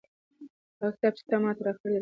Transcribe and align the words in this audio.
هغه 0.79 0.89
کتاب 0.95 1.13
چې 1.17 1.23
تا 1.29 1.35
ماته 1.43 1.61
راکړ 1.65 1.71
ډېر 1.71 1.75
ګټور 1.79 1.87
و. 1.87 1.89